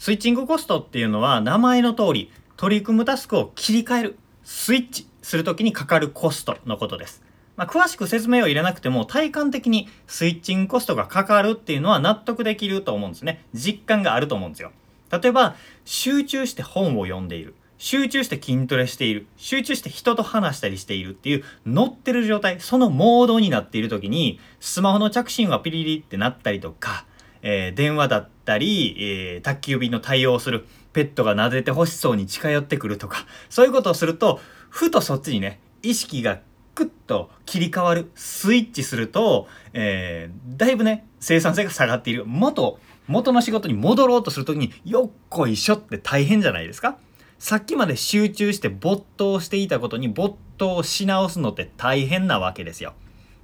[0.00, 7.22] スイッチングコストっていうのは名前の通り取り組むタスクを切り替えるスイッチする時にかかるコストのことです。
[7.54, 13.44] まあ、詳しく説明を入れなくても体感的にスイッチングコストがかかるっていうのは納得できると思うんですね。
[13.52, 14.72] 実感があると思うんですよ。
[15.12, 15.54] 例えば、
[15.84, 17.54] 集中して本を読んでいる。
[17.76, 19.26] 集中して筋トレしている。
[19.36, 27.04] 集中して人と話したりしているっていう乗ってる状態、そのモードになっている時に、スマホの着信はピリリってなったりとか、
[27.42, 30.66] えー、電話だったり、えー、宅急便の対応をする。
[30.92, 36.40] ペットが撫でて欲しそうに近寄ってくるとか、そういうことをすると、ふとそっちにね、意識が
[36.74, 42.24] クッと切り替わる、スイッチすると、えー、だいぶね、生産性が下がっている。
[42.26, 46.98] 元、元の仕事に戻ろうとするときに、よっこいしょって大変じゃないですか
[47.38, 52.94] さっきまで集中して没頭していたことに没頭し直すのって大変なわけですよ。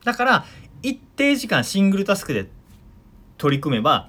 [0.04, 0.44] だから、
[0.82, 2.48] 一定時間シングルタスクで
[3.38, 4.08] 取り組めば、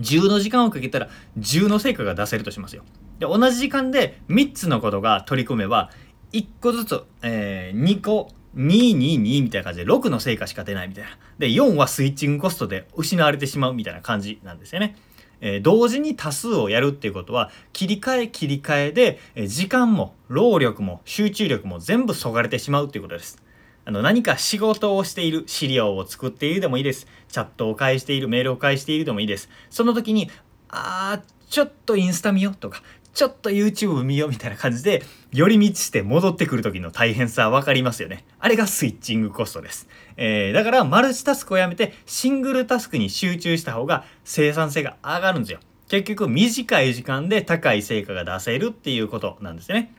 [0.00, 1.08] 10の時間をかけたら
[1.38, 2.84] 10の成果が出せるとしますよ。
[3.18, 5.90] で同じ時間で3つのことが取り組めば
[6.32, 11.10] 1個ずつ、えー、2個222みたいな感じで6の成果しか出ないみたいな。
[11.38, 14.96] で4はスイッチングコストで失われてしまうみたいな感じなんですよね。
[15.40, 23.42] えー、同時に多数をやるっていうことは切り替え切り替えで、え、時間も労力も集中力も全部そがれてしまうっていうことです。
[23.84, 27.06] あの何か仕事をしている資料を作っているでもいいです。
[27.28, 29.48] チャットを返している、メールを返しているでもいいです。
[29.70, 30.30] その時に、
[30.68, 38.24] あー、ちょっとインスタ見ようとか、ちょっと YouTube 見ようみたいな感じで、寄り道して戻ってくる時の大変さわかりますよね。
[38.38, 39.88] あれがスイッチングコストです。
[40.16, 45.60] えー、だからマルチタスクをやめてシングルタスクに集中した方が生産性が上がるんですよ。
[45.88, 49.92] 結局短い時間で高い成果が出せるっていうことなんですね。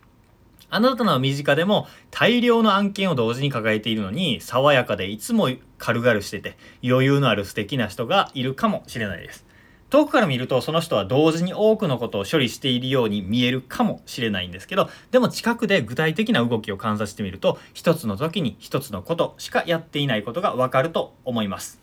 [0.73, 9.45] あなたの身近でも大量の案件を同時に抱えているのに、爽やかでいつも軽々してて余裕のある素敵な人がいるかもしれないです。
[9.91, 21.79] 遠くから見るとその人は同時に多くのことを処理しているように見えるかもしれないんですけど、でも近くで具体的な動きを観察してみると、一つの時に一つのことしかやっていないことがわかると思います。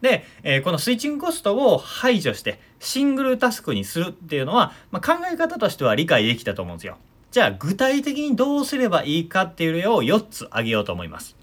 [0.00, 6.98] で、えー、このスイッチングコストを排除してシングルタスクにするっていうのは、まあ、考え方としては理解できたと思うんですよ。
[7.34, 11.34] じゃあ具体的にどうすればいいかっていう例を4つ挙げようと思います。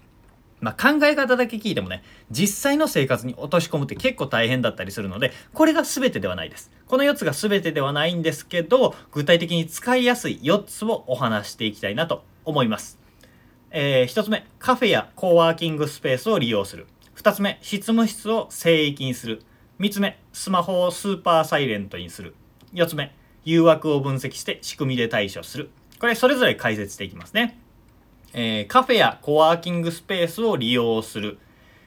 [0.58, 6.70] まあ、考え方だけ聞いてもね、実際の生活に落とし込むって結構大変だったりするので、これが全てではないです。
[6.86, 12.98] この4つが全てではないんですけど、具体的に使いやすい4つをお話していきたいなと思います。
[13.70, 16.86] えー、1つ目、カフェやコワーキングスペースを利用する。
[17.16, 19.42] 2つ目、執務室を聖域にする。
[19.78, 22.34] 3つ目、スマホをスーパーサイレントにする。
[22.72, 23.14] 4つ目、
[23.44, 25.68] 誘惑を分析して仕組みで対処する。
[26.02, 27.60] これそれぞれ解説していきますね。
[28.32, 31.38] えー、カフェやコワーキングスペースを利用する。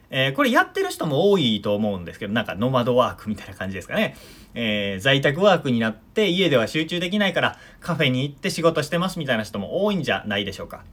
[0.09, 4.15] えー、これやってる人も多いと思うんですけど、なんかノマドワークみたいな感じですかね。
[4.53, 10.85] えー、在宅ワークになって家では集中できないからカフェに行って仕事してますみたいな人も多いんじゃないでしょうか。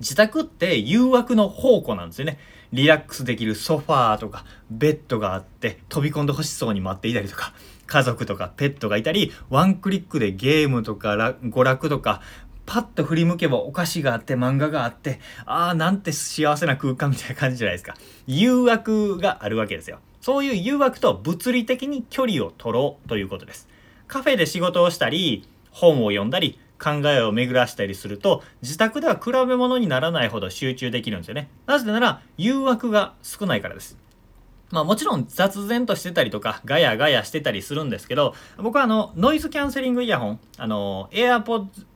[0.00, 2.40] 自宅って誘惑の宝庫なんですよね。
[2.72, 7.54] リラックスできるソファーとかベッドがあって飛び込んでほしそうに待っていたりとか
[7.90, 12.22] 家族とかペットがいたり、ワンクリックでゲームとか娯楽とか、
[12.64, 17.96] パッと振り向けばお菓子があって漫画があって、ああ、なんて幸せな空間みたいな感じじゃないですか。
[18.28, 19.98] 誘惑があるわけですよ。
[20.20, 23.68] そういう誘惑と物理的に距離を取ろうということです。
[24.06, 31.48] カフェで仕事をしたり、本を読んだり、考えを巡らしたりすると、自宅では比べ物にならないほど集中できるんですよね。
[31.66, 33.98] なぜなら、誘惑が少ないからです。
[34.70, 41.86] まあもちろん雑然としてたりとかガヤガヤしてたりするんですけど僕はあのノイズキャンセリングイヤホンあの AirPods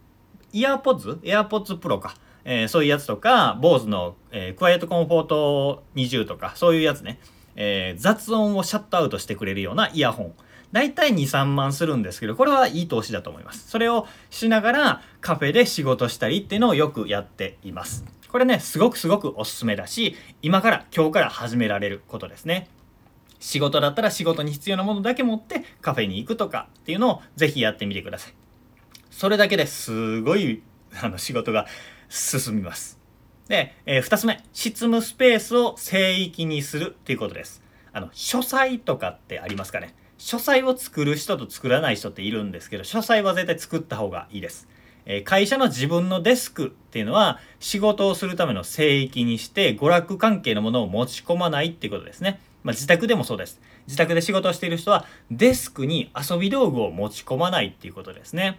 [0.55, 2.15] イヤーポッズ ?AirPods Pro か。
[2.45, 7.19] えー、そういうやつとか、BOSE の、えー、クワイエットコンフォート20とか、そういうやつね。
[7.57, 10.35] えー、雑音をシャットアウトしてくれるようなイヤホン。
[10.71, 13.69] だいたい2、3万するんですけど、これはいい投資だと思います。
[13.69, 18.05] それをしながらカフェで仕事したりっていうのをよくやっています。
[18.35, 22.67] これね、すごくすごくおすすめだし、今から、今日から始められることですね。
[23.39, 28.35] 仕事だったら仕事に必要なものだけ持ってカフェに行くとかっていうのをぜひやってみてください。
[29.13, 30.65] それだけですごい
[31.01, 31.69] あの仕事が
[32.09, 32.99] 進みます。
[33.47, 37.63] で、えー、2つ目、執務スペースを聖域にするっていうことです。
[37.93, 44.67] あの、書斎とかってありますかね書斎を作る人と作らない人っているんですけど、書斎は絶対作った方がいいです。
[45.07, 52.41] え会社の自分のデスクっていうのは仕事をするための聖域にして娯楽関係のものを持ち込まないっていうことですね。
[52.63, 53.61] まあ、自宅でもそうです。
[53.87, 58.59] 自宅で仕事をしている人はデスクに遊び道具を持ち込まないっていうことですね。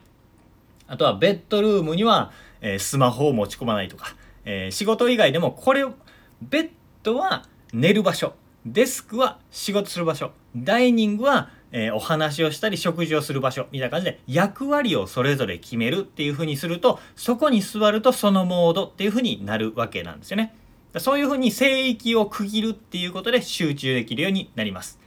[0.87, 2.31] あとはベッドルームには、
[2.61, 4.15] え、スマホを持ち込まないとか、
[4.45, 5.93] え、仕事以外でもこれを、
[6.41, 6.69] ベッ
[7.01, 20.55] ドは寝る場所、デスクは仕事する場所、ダイニングはえー、お話をしたり食事をする場所みたいな感じで役割をそれぞれ決めるっていう風にするとそこに座るとそのモードっていう風になるわけなんですよね。
[20.97, 24.97] そういう風に聖域を区切るっていうことで集中できるようになります。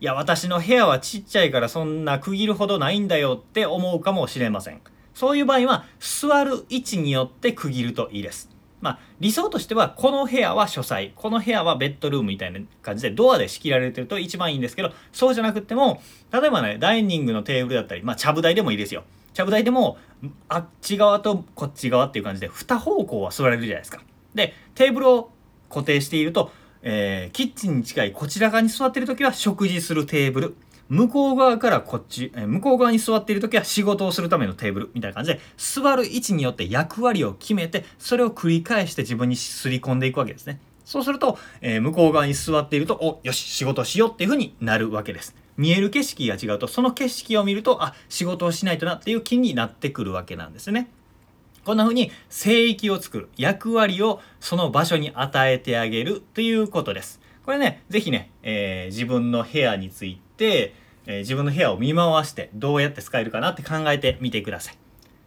[0.00, 4.80] いや、私の部屋はちっちゃいからそんな区切るほどないんだよって思うかもしれません。
[5.12, 8.55] そういう場合は座る位置によって区切るといいです。
[8.80, 16.02] まあ、理想としてはこの部屋は書斎この部屋はベッドルームみたいな感じでドアで仕切られてると一番いいんですけどそうじゃなくても
[16.32, 19.04] 例えばねダイニングのテーブルだったりまあちゃぶ台でもいいですよ。
[19.32, 19.98] ちゃぶ台でも
[20.48, 24.02] あっち側とこっち側っていう感じで2方向は座れるじゃないですか。
[24.34, 25.30] でテーブルを
[25.68, 26.52] 固定していると、
[26.82, 30.56] えー、キッチンに近いこちら側に座ってる時は食事するテーブル。
[30.88, 40.60] 向こう側からこっち、え向こう側に座っている時は仕事をするためのテーブルみたいな感じで座る位置によって役割を決めてそれを繰り返して自分にすり込んでいくわけですね。
[40.86, 45.34] そうすると、えー、向こう側に座っていると、お、よし、仕事しようっていう風になるわけです。
[45.56, 50.88] 見える景色が違うと、その景色を見ると、あ、仕事をしないとなっていう気になってくるわけなんですね。
[51.64, 57.20] こんな風に聖域を作る、役割をその場所に与えてあげるということです。
[57.44, 64.78] これね、ぜひね、えー、自分の部屋について、えー、自分の部屋を見回してどうやって使えるかなって考えてみてください。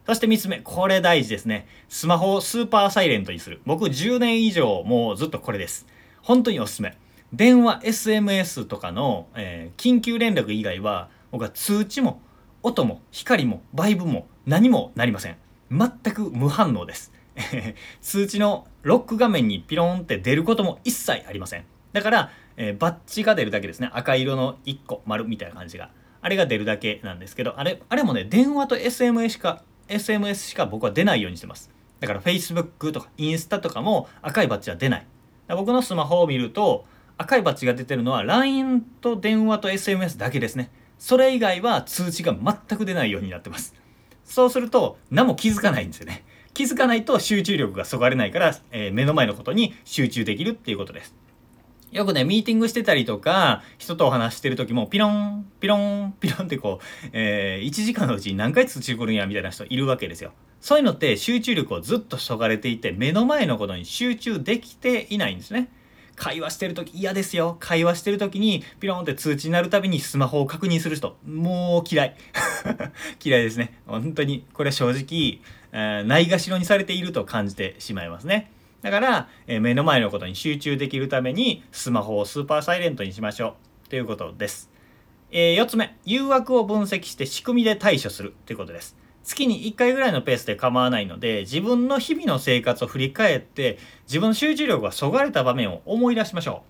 [0.05, 1.67] そして3つ目、これ大事ですね。
[1.87, 3.61] スマホをスーパーサイレントにする。
[3.65, 5.85] 僕10年以上もうずっとこれです。
[6.21, 6.97] 本当におすすめ。
[7.31, 12.21] 電話、SMS とかの、えー、緊急連絡以外は僕は通知も
[12.63, 15.37] 音も光もバイブも何もなりません。
[15.71, 17.13] 全く無反応です。
[18.01, 21.65] 通知のロック画面にピロンって出ることも一切ありません。
[21.93, 23.89] だから、えー、バッジが出るだけですね。
[23.93, 25.91] 赤色の1個丸みたいな感じが。
[26.21, 31.71] あれが出るだけなんですけど、あれ、あれもね、電話と SMS しか、SMS しか僕は出ないようにしてます。
[31.99, 35.07] だから Facebook とかインスタとかも赤いバッジは出ない。
[35.47, 36.85] 僕のスマホを見ると、
[37.17, 40.71] 赤いバッジが出てるのは LINE と電話と SMS だけですね。
[40.97, 43.73] それ以外は通知が全く出ないようになってます。
[44.23, 46.23] そうすると何も気づかないんですよね。
[46.53, 51.15] 気づかないと集中力がそがれないから、えー、目の前のことに集中できるっていうことです。
[51.91, 60.31] よくね、ミーティングしてたりとか、人とお話してる時も、ピロン、ピロン、ピロンってこう、えー、1時間のうちに何回通知来るんや、みたいな人いるわけですよ。
[60.61, 65.69] そういうのって集中力をずっとそがれていて、目の前のことに集中できていないんですね。
[66.15, 67.57] 会話してる時嫌ですよ。
[67.59, 71.17] 会話してる時にピロンって通知になるたびにスマホを確認する人。
[71.25, 72.15] もう嫌い。
[73.23, 73.79] 嫌いですね。
[73.87, 75.39] 本当に、これは正直、
[75.71, 78.51] えー、ないがしろにされていると感じてしまいますね。
[78.81, 83.55] だから、えー、目の前のことに集中できるためにスマホをスーパーサイレントにしましょ
[83.85, 84.69] うということです。
[85.31, 88.95] えー、4つ目、誘惑を分析して仕組みで対処するということです。
[89.23, 93.77] 月に1回ぐらいのペースで構わないので自分の日々の生活を振り返って
[94.07, 96.63] 自分の集中力がそがれた場面を思い出しましょ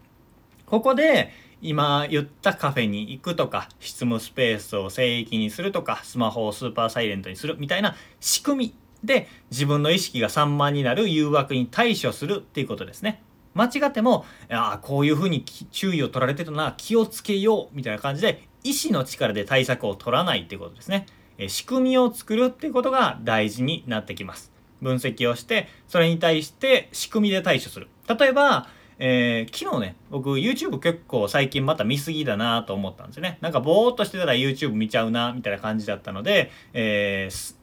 [0.65, 0.69] う。
[0.69, 1.31] ここで
[1.61, 13.21] 今言ったカフェに行くとか執務スペースを聖域にするとかスマホをスーパーサイレントにするみたいな仕組みで自分の意識が散漫になる誘惑に対処するっていうことですね。
[13.55, 21.05] 間違っても、ああ、こういうふうに注意を取られてるな、気をつけようみたいな感じで、意志の力で対策を取らないっていうことですね。
[21.47, 24.51] 仕組みを作るっていうことが大事になってきます。
[24.81, 27.87] 分析をして、それに対して仕組みで対処する。
[28.07, 28.67] 例えば、
[29.01, 33.37] えー、昨日ね、僕 YouTube 結構最近また見すぎだなと思ったんですよね。
[33.39, 37.55] なんかぼーっとしてたら YouTube 見ちゃうな、みたいな感じだったので、えー、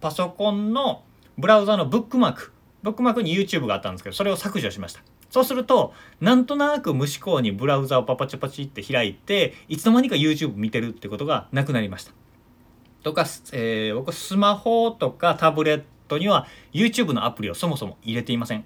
[0.00, 1.02] パソコンの
[1.38, 2.52] ブラウザのブックマーク、
[2.82, 5.02] ブックマークに YouTube があったんですけど、それを削除しました。
[5.30, 12.12] そうすると、なんとなく無思考にブラウザをパパチャパチって開いて、いつの間にか YouTube 見てるってことがなくなりました。
[13.02, 18.64] とか、えー、僕スマホとかタブレットには YouTube のアプリをそもそも入れていません。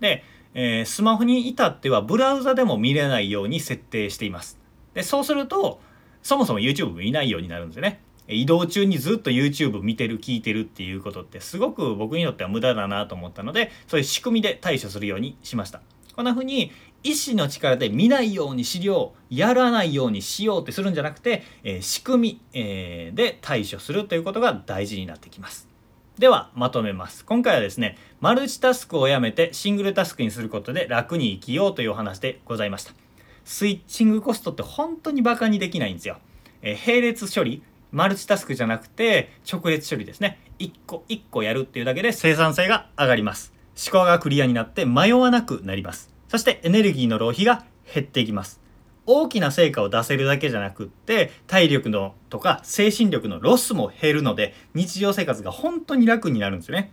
[0.00, 0.24] で、
[0.54, 4.58] えー、スマホに至ってはブラウザでも見れないように設定しています。
[4.94, 5.80] で、そうすると、
[6.22, 8.00] そもそも YouTube 見ないようになるんですよね。
[8.28, 15.80] 移動中にずっと YouTube 見てる聞いてるっていうことってすごく僕にとっては無駄だなと思ったのでそういう仕組みで対処するようにしました。
[16.14, 25.68] こんな風に意志の力で見ないようにしようやらないようにしようってするんじゃなくて、えー、仕組み、えー、で対処するということが大事になってきます。
[26.18, 27.24] ではまとめます。
[27.26, 32.92] 今回はですねマルチタスクをやめてシングルタスクにすることで楽に生きようというお話でございました。
[33.44, 36.16] スイッチングコストって本当にバカにできないんですよ、
[36.62, 37.62] えー、並列処理
[37.96, 40.38] マルチタスクじゃなくて直列処理ですね。
[40.58, 43.54] 一個一個やるっていうだけで生産性が上がります。
[43.74, 46.12] 思考がクリアになって迷わなくなります。
[46.28, 48.60] そしてエネルギーの浪費が減っていきます。
[49.06, 56.92] 大きな成果を出せるだけじゃなくって体力のとか精神力のロスも減るので日常生活が本当に楽になるんですよね。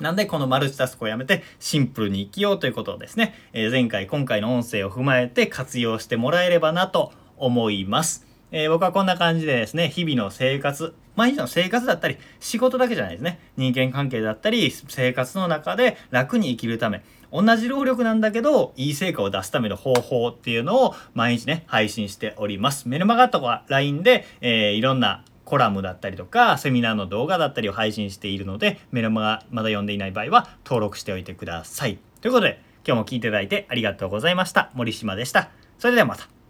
[0.00, 8.31] なんでこのマルチタスクをやめてシンプルに生きようということをですね、えー、前回今回の音声を踏まえて活用してもらえればなと思います。
[8.52, 13.40] えー、僕はこんな感じでですね、日々の生活、毎日の生活だったり、仕事だけじゃないですね。
[13.56, 22.88] 人間関係だったり、生活の中で楽に生きるため、同じ労力なんだけど、いい成果を出すための方法っていうのを毎日ね、配信しております。
[22.88, 31.98] メルマガとか LINE で、えー、いろんなコラムだったりとか、セミナーの動画だったりを配信しているので、メルマガまだ読んでいない場合は登録しておいてください。
[32.20, 34.70] ということで、今日も聞いていただいてありがとうございました。
[34.74, 35.50] 森島でした。
[35.78, 36.41] それではまた。